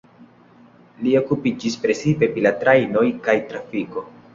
Li 1.03 1.13
okupiĝis 1.21 1.77
precipe 1.85 2.33
pri 2.35 2.49
la 2.49 2.57
trajnoj 2.67 3.09
kaj 3.29 3.41
trafiko. 3.51 4.11